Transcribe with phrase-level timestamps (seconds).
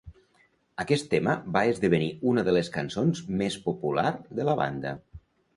[0.83, 4.09] Aquest tema va esdevenir una de les cançons més popular
[4.41, 4.97] de la banda.